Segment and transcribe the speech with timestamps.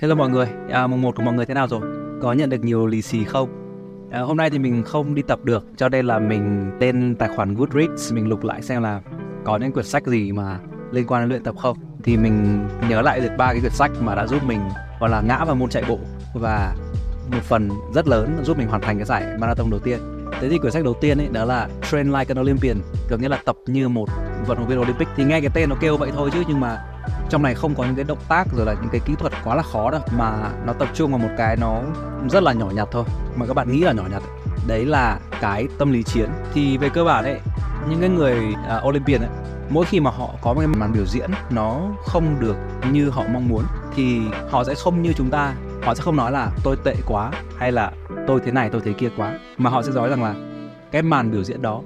[0.00, 1.80] Hello mọi người, à, mùng 1 của mọi người thế nào rồi?
[2.22, 3.48] Có nhận được nhiều lì xì không?
[4.10, 7.28] À, hôm nay thì mình không đi tập được cho nên là mình lên tài
[7.36, 9.00] khoản Goodreads mình lục lại xem là
[9.44, 10.58] có những quyển sách gì mà
[10.90, 13.90] liên quan đến luyện tập không thì mình nhớ lại được ba cái quyển sách
[14.00, 14.60] mà đã giúp mình
[15.00, 15.98] gọi là ngã vào môn chạy bộ
[16.34, 16.74] và
[17.32, 19.98] một phần rất lớn giúp mình hoàn thành cái giải marathon đầu tiên
[20.40, 22.76] thế thì quyển sách đầu tiên ấy đó là Train Like an Olympian
[23.10, 24.08] có nghĩa là tập như một
[24.46, 26.84] vận động viên Olympic thì nghe cái tên nó kêu vậy thôi chứ nhưng mà
[27.28, 29.54] trong này không có những cái động tác rồi là những cái kỹ thuật quá
[29.54, 31.82] là khó đâu mà nó tập trung vào một cái nó
[32.30, 33.04] rất là nhỏ nhặt thôi
[33.36, 34.22] mà các bạn nghĩ là nhỏ nhặt.
[34.66, 36.30] Đấy là cái tâm lý chiến.
[36.52, 37.40] Thì về cơ bản ấy
[37.88, 39.30] những cái người uh, Olympian ấy
[39.70, 42.56] mỗi khi mà họ có một cái màn biểu diễn nó không được
[42.92, 43.64] như họ mong muốn
[43.94, 44.20] thì
[44.50, 45.54] họ sẽ không như chúng ta.
[45.82, 47.92] Họ sẽ không nói là tôi tệ quá hay là
[48.26, 50.34] tôi thế này tôi thế kia quá mà họ sẽ nói rằng là
[50.92, 51.80] cái màn biểu diễn đó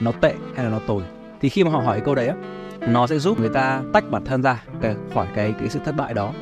[0.00, 1.02] nó tệ hay là nó tồi?
[1.40, 2.34] Thì khi mà họ hỏi câu đấy á
[2.88, 4.62] nó sẽ giúp người ta tách bản thân ra
[5.14, 6.32] khỏi cái cái sự thất bại đó.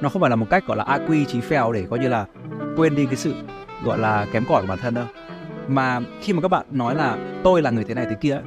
[0.00, 2.08] Nó không phải là một cách, gọi là AQ quy trí phèo để coi như
[2.08, 2.26] là
[2.76, 3.34] quên đi cái sự,
[3.84, 5.04] gọi là, kém cỏi của bản thân đâu.
[5.68, 8.40] Mà khi mà các bạn nói là tôi là người thế này thế kia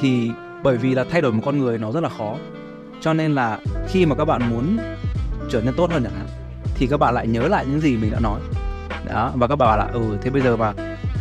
[0.00, 0.30] thì
[0.62, 2.36] bởi vì là thay đổi một con người nó rất là khó.
[3.00, 4.76] Cho nên là khi mà các bạn muốn
[5.50, 6.26] trở nên tốt hơn chẳng hạn,
[6.74, 8.40] thì các bạn lại nhớ lại những gì mình đã nói.
[9.06, 10.72] Đó, và các bạn bảo là ừ thế bây giờ mà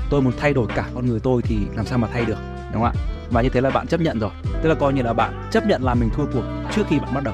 [0.09, 2.37] tôi muốn thay đổi cả con người tôi thì làm sao mà thay được?
[2.73, 3.16] Đúng không ạ?
[3.31, 4.31] Và như thế là bạn chấp nhận rồi.
[4.61, 6.43] Tức là coi như là bạn chấp nhận là mình thua cuộc
[6.75, 7.33] trước khi bạn bắt đầu.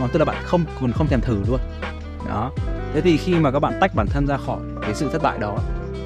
[0.00, 1.60] Còn tức là bạn không, còn không thèm thử luôn.
[2.28, 2.50] Đó.
[2.94, 5.38] Thế thì khi mà các bạn tách bản thân ra khỏi cái sự thất bại
[5.38, 5.58] đó,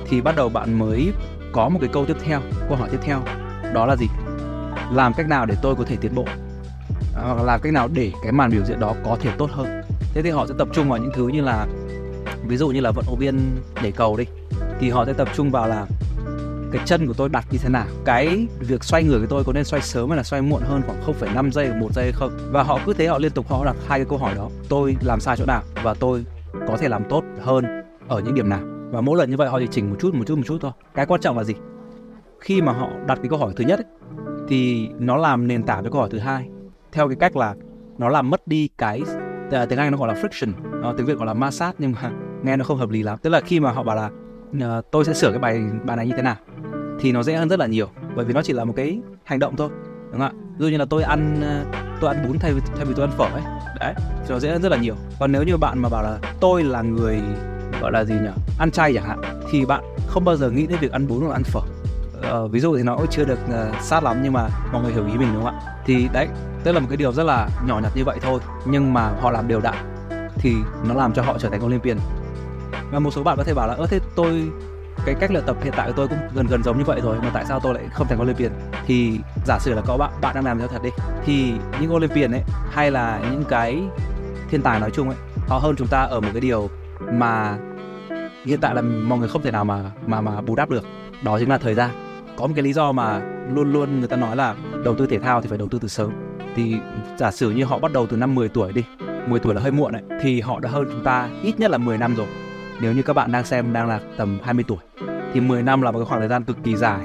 [0.09, 1.13] thì bắt đầu bạn mới
[1.53, 3.23] có một cái câu tiếp theo, câu hỏi tiếp theo.
[3.75, 4.07] Đó là gì?
[4.93, 6.25] Làm cách nào để tôi có thể tiến bộ?
[7.15, 9.51] Ờ, hoặc là làm cách nào để cái màn biểu diễn đó có thể tốt
[9.53, 9.83] hơn?
[10.15, 11.67] Thế thì họ sẽ tập trung vào những thứ như là,
[12.47, 14.25] ví dụ như là vận động viên nhảy cầu đi.
[14.81, 15.87] Thì họ sẽ tập trung vào là
[16.75, 17.87] cái chân của tôi đặt như thế nào?
[18.05, 20.83] Cái việc xoay người của tôi có nên xoay sớm hay là xoay muộn hơn
[20.87, 22.31] khoảng 0,5 giây một giây hay không?
[22.51, 24.49] Và họ cứ thế họ liên tục họ đặt hai cái câu hỏi đó.
[24.69, 26.25] Tôi làm sai chỗ nào và tôi
[26.69, 27.65] có thể làm tốt hơn
[28.09, 28.61] ở những điểm nào?
[28.91, 30.73] Và mỗi lần như vậy họ chỉ chỉnh một chút một chút một chút thôi.
[30.95, 31.55] Cái quan trọng là gì?
[32.41, 33.87] Khi mà họ đặt cái câu hỏi thứ nhất ấy,
[34.49, 36.49] thì nó làm nền tảng cho câu hỏi thứ hai.
[36.93, 37.55] Theo cái cách là
[37.99, 39.03] nó làm mất đi cái
[39.51, 40.53] à, tiếng Anh nó gọi là friction.
[40.83, 42.11] Nó tiếng Việt gọi là ma sát nhưng mà
[42.43, 43.19] nghe nó không hợp lý lắm.
[43.23, 44.11] Tức là khi mà họ bảo là
[44.59, 46.37] uh, tôi sẽ sửa cái bài bài này như thế nào?
[47.01, 49.39] Thì nó dễ hơn rất là nhiều bởi vì nó chỉ là một cái hành
[49.39, 49.69] động thôi
[50.13, 50.33] đúng không ạ?
[50.59, 53.07] Ví dụ như là tôi ăn ờ, tôi ăn bún thay vì thay vì tôi
[53.07, 53.43] ăn phở ấy
[53.81, 54.95] đấy thì nó dễ hơn rất là nhiều.
[55.21, 57.21] Còn nếu như bạn mà bảo là tôi là người
[57.81, 59.21] gọi là gì nhỉ ăn chay chẳng hạn
[59.51, 61.61] thì bạn không bao giờ nghĩ đến việc ăn bún hoặc ăn phở.
[62.23, 64.93] Ờ, ví dụ thì nó cũng chưa được uh, sát lắm nhưng mà mọi người
[64.93, 65.61] hiểu ý mình đúng không ạ?
[65.85, 66.29] Thì đấy
[66.65, 69.31] tức là một cái điều rất là nhỏ nhặt như vậy thôi nhưng mà họ
[69.31, 69.75] làm đều đặn
[70.37, 70.55] thì
[70.89, 71.99] nó làm cho họ trở thành Olympian
[72.95, 74.51] và một số bạn có thể bảo là, ơ, thế tôi,
[75.07, 77.17] cái cách luyện tập hiện tại của tôi cũng gần gần giống như vậy rồi,
[77.23, 78.53] mà tại sao tôi lại không thành Olympian?
[78.87, 80.91] Thì giả sử là có bạn bạn đang làm theo thật đi,
[81.25, 83.83] thì những Olympian ấy, hay là những cái
[84.51, 85.19] thiên tài nói chung ấy,
[85.49, 86.71] họ hơn chúng ta ở một cái điều
[87.13, 87.59] mà
[88.45, 90.85] hiện tại là mọi người không thể nào mà mà mà bù đắp được.
[91.23, 91.91] Đó chính là thời gian.
[92.37, 93.21] Có một cái lý do mà
[93.55, 95.89] luôn luôn người ta nói là đầu tư thể thao thì phải đầu tư từ
[95.89, 96.13] sớm.
[96.57, 96.77] Thì
[97.19, 98.85] giả sử như họ bắt đầu từ năm 10 tuổi đi
[99.27, 101.79] 10 tuổi là hơi muộn đấy, thì họ đã hơn chúng ta ít nhất là
[101.79, 102.27] 10 năm rồi
[102.81, 104.79] nếu như các bạn đang xem đang là tầm 20 tuổi
[105.33, 107.01] thì 10 năm là một cái khoảng thời gian cực kỳ dài.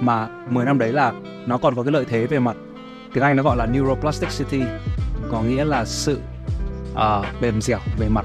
[0.00, 1.12] Mà 10 năm đấy là
[1.46, 2.56] nó còn có cái lợi thế về mặt
[3.12, 4.62] tiếng Anh nó gọi là neuroplasticity
[5.30, 6.20] có nghĩa là sự
[6.92, 8.24] uh, dẻo về mặt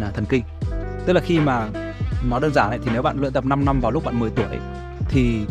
[0.00, 0.42] là thần kinh.
[1.06, 1.68] Tức là khi mà
[2.30, 4.30] nó đơn giản ấy, thì nếu bạn luyện tập 5 năm vào lúc bạn 10
[4.30, 4.58] tuổi
[5.08, 5.46] thì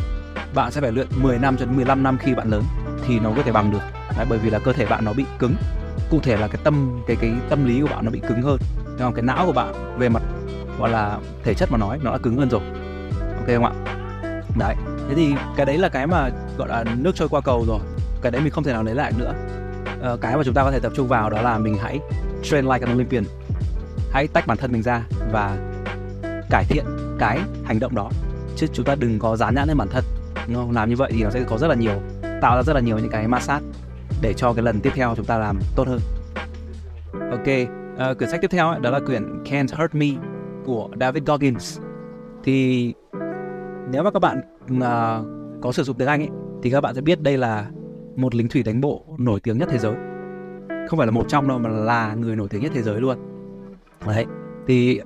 [0.56, 2.64] bạn sẽ phải luyện 10 năm cho đến 15 năm khi bạn lớn
[3.08, 3.81] thì nó có thể bằng được.
[4.18, 5.56] Đấy, bởi vì là cơ thể bạn nó bị cứng.
[6.09, 8.58] Cụ thể là cái tâm cái cái tâm lý của bạn nó bị cứng hơn
[9.06, 10.24] không cái não của bạn về mặt
[10.80, 12.62] gọi là thể chất mà nói nó đã cứng hơn rồi.
[13.38, 13.72] Ok không ạ?
[14.58, 14.75] Đấy
[15.09, 17.80] thế thì cái đấy là cái mà gọi là nước trôi qua cầu rồi.
[18.22, 19.34] Cái đấy mình không thể nào lấy lại nữa.
[20.02, 22.00] Ờ, cái mà chúng ta có thể tập trung vào đó là mình hãy
[22.44, 23.24] train like an Olympian.
[24.12, 25.57] Hãy tách bản thân mình ra và
[26.50, 26.86] cải thiện
[27.19, 28.09] cái hành động đó.
[28.56, 30.03] Chứ chúng ta đừng có dán nhãn lên bản thân.
[30.47, 30.72] Đúng không?
[30.72, 32.02] Làm như vậy thì nó sẽ có rất là nhiều
[32.41, 33.59] tạo ra rất là nhiều những cái ma sát
[34.22, 36.00] để cho cái lần tiếp theo chúng ta làm tốt hơn.
[37.31, 37.76] Ok
[38.12, 40.08] uh, quyển sách tiếp theo ấy, đó là quyển Can't Hurt Me
[40.66, 41.80] của David Goggins.
[42.44, 42.94] Thì
[43.92, 44.42] nếu mà các bạn
[44.75, 46.30] uh, có sử dụng tiếng Anh ấy,
[46.63, 47.66] thì các bạn sẽ biết đây là
[48.16, 49.95] một lính thủy đánh bộ nổi tiếng nhất thế giới.
[50.89, 53.18] Không phải là một trong đâu mà là người nổi tiếng nhất thế giới luôn.
[54.07, 54.25] Đấy
[54.68, 55.01] thì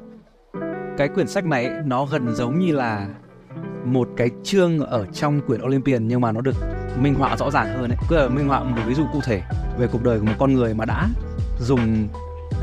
[0.98, 3.08] cái quyển sách này nó gần giống như là
[3.86, 6.56] một cái chương ở trong quyển Olympian nhưng mà nó được
[7.02, 7.98] minh họa rõ ràng hơn ấy.
[8.10, 9.42] Cứ là minh họa một ví dụ cụ thể
[9.80, 11.08] về cuộc đời của một con người mà đã
[11.60, 12.08] dùng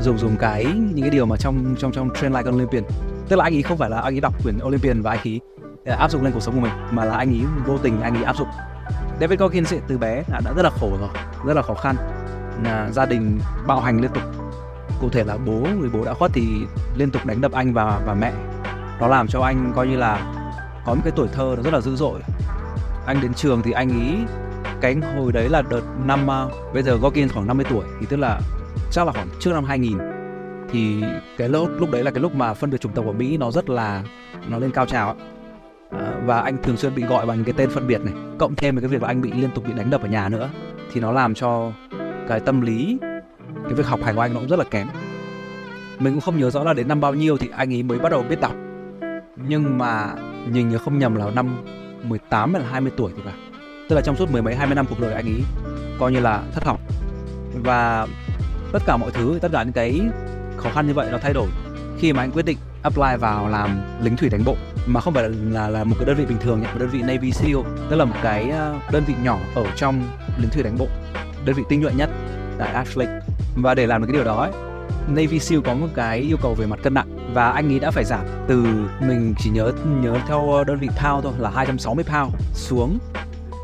[0.01, 2.83] dùng dùng cái những cái điều mà trong trong trong trend Like Olympian.
[3.29, 5.39] Tức là anh ấy không phải là anh ấy đọc quyển Olympian và anh ấy
[5.85, 8.15] ờ, áp dụng lên cuộc sống của mình mà là anh ấy vô tình anh
[8.15, 8.47] ấy áp dụng.
[9.21, 11.09] David Goggins từ bé đã, đã rất là khổ rồi
[11.45, 11.95] rất là khó khăn.
[12.63, 14.23] Là gia đình bạo hành liên tục.
[15.01, 16.47] Cụ thể là bố người bố đã khuất thì
[16.97, 18.33] liên tục đánh đập anh và và mẹ.
[18.99, 20.33] Nó làm cho anh coi như là
[20.85, 22.19] có một cái tuổi thơ nó rất là dữ dội.
[23.05, 24.17] Anh đến trường thì anh ý
[24.81, 28.17] cái hồi đấy là đợt năm ờ, bây giờ Goggins khoảng 50 tuổi thì tức
[28.17, 28.39] là
[28.91, 29.97] chắc là khoảng trước năm 2000
[30.71, 31.03] thì
[31.37, 33.51] cái lúc lúc đấy là cái lúc mà phân biệt chủng tộc ở Mỹ nó
[33.51, 34.03] rất là
[34.47, 35.15] nó lên cao trào
[35.91, 38.75] à, và anh thường xuyên bị gọi bằng cái tên phân biệt này cộng thêm
[38.75, 40.49] với cái việc là anh bị liên tục bị đánh đập ở nhà nữa
[40.91, 41.71] thì nó làm cho
[42.27, 42.97] cái tâm lý
[43.63, 44.87] cái việc học hành của anh nó cũng rất là kém.
[45.99, 48.09] Mình cũng không nhớ rõ là đến năm bao nhiêu thì anh ấy mới bắt
[48.11, 48.55] đầu biết đọc.
[49.47, 50.15] Nhưng mà
[50.51, 51.57] nhìn nhớ không nhầm là năm
[52.03, 53.33] 18 hay là 20 tuổi thì phải.
[53.89, 55.41] Tức là trong suốt mười mấy hai mươi năm cuộc đời anh ấy
[55.99, 56.79] coi như là thất học.
[57.63, 58.07] Và
[58.71, 60.01] tất cả mọi thứ tất cả những cái
[60.57, 61.47] khó khăn như vậy nó thay đổi
[61.99, 64.55] khi mà anh quyết định apply vào làm lính thủy đánh bộ.
[64.85, 67.01] Mà không phải là là, một cái đơn vị bình thường nhé một đơn vị
[67.01, 67.55] Navy SEAL
[67.89, 70.03] tức là một cái ờ, đơn vị nhỏ ở trong
[70.37, 70.87] lính thủy đánh bộ
[71.45, 72.09] đơn vị tinh nhuệ nhất
[72.59, 73.07] tại Ashley
[73.55, 74.51] và để làm được cái điều đó ấy,
[75.07, 77.91] Navy SEAL có một cái yêu cầu về mặt cân nặng và anh ấy đã
[77.91, 78.63] phải giảm từ
[79.07, 82.99] mình chỉ nhớ nhớ theo đơn vị pound thôi là 260 pound xuống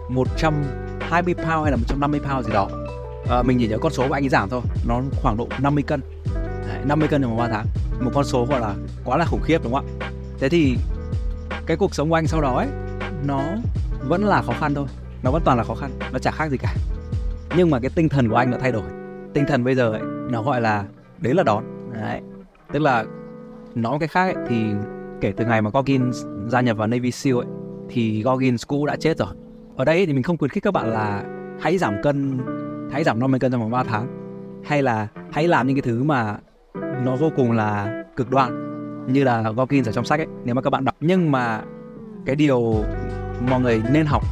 [0.09, 2.69] 120 pound hay là 150 pound gì đó
[3.29, 4.61] à, mình chỉ nhớ con số của anh ấy giảm thôi.
[4.87, 6.01] Nó khoảng độ 50 cân.
[6.67, 7.65] Đấy, 50 cân trong vòng 3 tháng.
[8.01, 10.11] Một con số gọi là quá là khủng khiếp đúng không ạ?
[10.39, 10.77] Thế thì
[11.65, 12.67] cái cuộc sống của anh sau đó ấy
[13.25, 13.43] nó
[14.07, 14.87] vẫn là khó khăn thôi.
[15.23, 15.91] Nó vẫn toàn là khó khăn.
[16.13, 16.75] Nó chả khác gì cả.
[17.57, 18.83] Nhưng mà cái tinh thần của anh đã thay đổi.
[19.33, 20.01] Tinh thần bây giờ ấy
[20.31, 20.85] nó gọi là
[21.17, 21.63] đấy là đón.
[21.93, 22.21] Đấy.
[22.73, 23.05] Tức là
[23.75, 24.65] nói cái khác ấy, thì
[25.21, 27.45] kể từ ngày mà Goggins gia nhập vào Navy SEAL ấy
[27.89, 29.29] thì Goggins cũng đã chết rồi.
[29.77, 31.23] Ở đây thì mình không khuyến khích các bạn là
[31.61, 32.39] hãy giảm cân
[32.91, 34.07] hãy giảm 50 cân trong vòng 3 tháng.
[34.65, 36.37] Hay là hãy làm những cái thứ mà
[37.05, 38.65] nó vô cùng là cực đoan,
[39.13, 40.95] như là Goggins ở trong sách ấy, nếu mà các bạn đọc.
[40.99, 41.61] Nhưng mà
[42.25, 42.83] cái điều
[43.49, 44.23] mọi người nên học,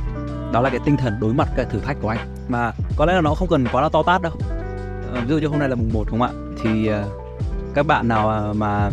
[0.54, 2.20] đó là cái tinh thần đối mặt cái thử thách của anh.
[2.48, 4.34] Mà có lẽ là nó không cần quá là to tát đâu.
[5.14, 6.34] Ờ, ví dụ như hôm nay là mùng 1 đúng không ạ?
[6.64, 7.04] Thì ờ,
[7.74, 8.90] các bạn nào ờ, mà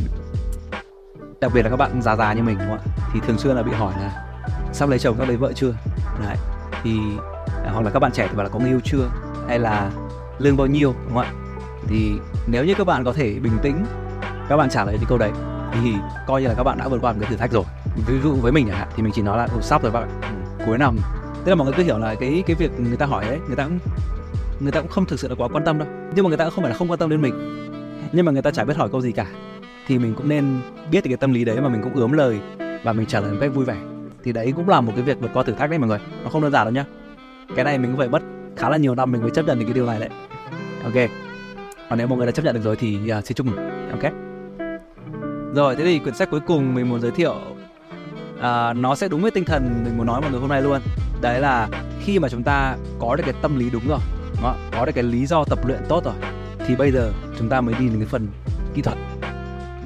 [1.41, 2.85] đặc biệt là các bạn già già như mình đúng không ạ?
[3.12, 4.25] Thì thường xuyên là bị hỏi là,
[4.73, 5.75] sắp lấy chồng, sắp lấy vợ chưa?
[6.27, 6.37] Đấy,
[6.83, 6.99] thì
[7.65, 9.11] à, hoặc là các bạn trẻ thì bảo là có người yêu chưa?
[9.50, 9.91] Hay là
[10.38, 11.32] lương bao nhiêu, đúng không ạ?
[11.87, 12.12] Thì
[12.47, 13.85] nếu như các bạn có thể bình tĩnh,
[14.49, 15.31] các bạn trả lời những câu đấy,
[15.73, 15.94] thì
[16.26, 17.64] coi như là các bạn đã vượt qua một cái thử thách rồi.
[18.06, 20.08] Ví dụ với mình chẳng hạn, thì mình chỉ nói là ừ, sắp rồi bạn
[20.23, 20.97] ừ, cuối năm.
[21.44, 23.56] Tức là mọi người cứ hiểu là cái cái việc người ta hỏi đấy người
[23.56, 23.79] ta cũng,
[24.61, 25.88] người ta cũng không thực sự là quá quan tâm đâu.
[26.14, 27.35] Nhưng mà người ta cũng không phải là không quan tâm đến mình.
[28.12, 29.26] Nhưng mà người ta chả biết hỏi câu gì cả.
[29.87, 30.61] Thì mình cũng nên
[30.91, 32.41] biết cái tâm lý đấy mà mình cũng ướm lời
[32.85, 33.76] và mình trả lời một cách vui vẻ.
[34.25, 36.00] Thì đấy cũng là một cái việc vượt qua thử thách đấy mọi người.
[36.25, 36.85] Nó không đơn giản đâu nhá.
[37.56, 38.23] Cái này mình cũng phải mất
[38.61, 40.09] khá là nhiều năm mình mới chấp nhận được cái điều này đấy.
[40.85, 41.11] Ok.
[41.91, 43.57] Còn nếu mọi người đã chấp nhận được rồi thì uh, xin chúc mừng.
[43.91, 44.12] Ok.
[45.55, 47.35] Rồi thế thì quyển sách cuối cùng mình muốn giới thiệu
[48.39, 50.81] uh, nó sẽ đúng với tinh thần mình muốn nói mọi người hôm nay luôn.
[51.21, 51.69] Đấy là
[52.01, 53.99] khi mà chúng ta có được cái tâm lý đúng rồi
[54.43, 56.15] đó, có được cái lý do tập luyện tốt rồi
[56.67, 58.29] thì bây giờ chúng ta mới đi đến cái phần
[58.75, 58.99] kỹ thuật.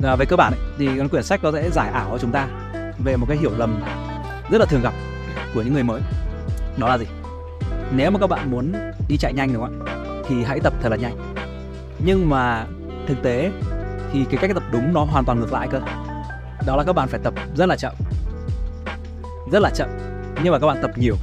[0.03, 2.33] À, về cơ bản ấy, thì cái quyển sách nó sẽ giải ảo cho chúng
[2.33, 2.49] ta
[3.05, 3.81] về một cái hiểu lầm
[4.51, 4.93] rất là thường gặp
[5.55, 6.01] của những người mới.
[6.79, 7.07] Đó là gì?
[7.93, 8.73] Nếu mà các bạn muốn
[9.09, 9.95] đi chạy nhanh đúng không ạ
[10.29, 11.35] thì hãy tập thật là nhanh.
[11.99, 12.67] Nhưng mà
[13.07, 13.51] thực tế
[14.13, 15.81] thì cái cách tập đúng nó hoàn toàn ngược lại cơ.
[16.67, 17.93] Đó là các bạn phải tập rất là chậm.
[19.53, 19.89] Rất là chậm.
[20.43, 21.17] Nhưng mà các bạn tập nhiều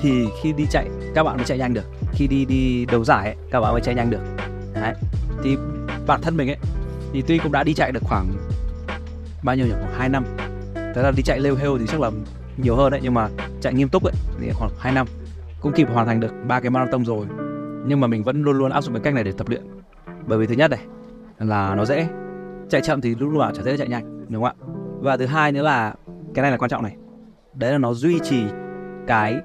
[0.00, 1.84] thì khi đi chạy các bạn mới chạy nhanh được.
[2.12, 4.20] Khi đi đi đấu giải ấy, các bạn mới chạy nhanh được.
[4.74, 4.94] Đấy.
[5.44, 5.56] Thì
[6.06, 6.58] bản thân mình ấy
[7.12, 8.26] thì tuy cũng đã đi chạy được khoảng
[9.42, 9.72] bao nhiêu nhỉ?
[9.72, 10.24] Khoảng hai năm.
[10.74, 12.10] Thế là đi chạy lêu hêu thì chắc là
[12.56, 13.28] nhiều hơn đấy nhưng mà
[13.60, 15.06] chạy nghiêm túc ấy thì khoảng 2 năm
[15.60, 17.26] cũng kịp hoàn thành được ba cái marathon rồi.
[17.86, 19.62] Nhưng mà mình vẫn luôn luôn áp dụng cái cách này để tập luyện.
[20.26, 20.86] Bởi vì thứ nhất này,
[21.38, 22.08] là nó dễ.
[22.68, 24.66] Chạy chậm thì lúc nào chả dễ chạy nhanh, đúng không ạ?
[25.00, 25.94] Và thứ hai nữa là,
[26.34, 26.96] cái này là quan trọng này.
[27.54, 28.44] Đấy là nó duy trì
[29.06, 29.40] cái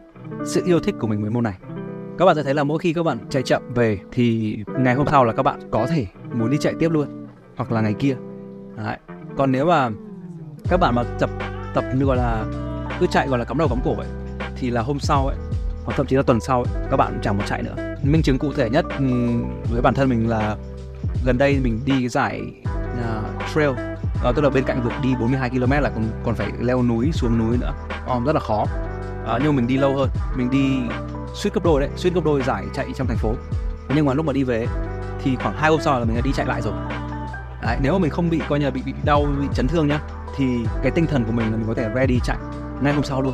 [0.45, 1.57] sự yêu thích của mình với môn này.
[2.17, 5.07] Các bạn sẽ thấy là mỗi khi các bạn chạy chậm về thì ngày hôm
[5.11, 7.07] sau là các bạn có thể muốn đi chạy tiếp luôn,
[7.55, 8.15] hoặc là ngày kia.
[8.77, 8.97] Đấy.
[9.37, 9.89] còn nếu mà
[10.69, 11.29] các bạn mà tập
[11.73, 12.45] tập như gọi là,
[12.99, 14.07] cứ chạy, gọi là, cắm đầu cắm cổ ấy,
[14.55, 15.35] thì là hôm sau ấy
[15.85, 17.75] hoặc thậm chí là tuần sau ấy, các bạn chẳng muốn chạy nữa.
[18.03, 19.05] Minh chứng cụ thể nhất ừ,
[19.71, 20.55] với bản thân mình là
[21.25, 22.41] gần đây mình đi cái giải
[22.93, 23.69] uh, trail.
[23.69, 27.11] Uh, tức là bên cạnh việc đi 42 km là còn còn phải leo núi
[27.13, 27.73] xuống núi nữa.
[28.07, 28.61] Um, rất là khó.
[28.61, 30.09] Uh, nhưng mà mình đi lâu hơn.
[30.35, 30.95] Mình đi
[31.33, 33.33] suýt gấp đôi đấy suýt gấp đôi giải chạy trong thành phố.
[33.95, 34.67] Nhưng mà lúc mà đi về
[35.23, 36.73] thì khoảng hai hôm sau là mình đã đi chạy lại rồi.
[37.61, 39.87] Đấy, nếu mà mình không bị coi như là bị bị đau bị chấn thương
[39.87, 39.99] nhá
[40.37, 40.45] thì
[40.83, 42.37] cái tinh thần của mình là mình có thể ready chạy
[42.81, 43.33] ngay hôm sau luôn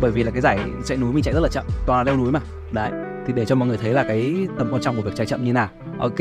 [0.00, 2.20] bởi vì là cái giải chạy núi mình chạy rất là chậm toàn là leo
[2.20, 2.40] núi mà.
[2.72, 2.90] Đấy
[3.26, 5.44] thì để cho mọi người thấy là cái tầm quan trọng của việc chạy chậm
[5.44, 5.68] như nào.
[5.98, 6.20] Ok.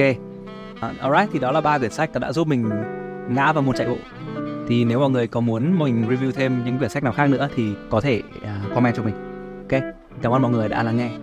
[0.78, 2.70] Uh, alright thì đó là ba quyển sách đã giúp mình
[3.30, 3.98] ngã vào môn chạy bộ.
[4.68, 7.50] Thì nếu mọi người có muốn mình review thêm những quyển sách nào khác nữa
[7.56, 9.16] thì có thể uh, comment cho mình.
[9.72, 9.82] Ok
[10.22, 11.10] cảm ơn mọi người đã lắng nghe.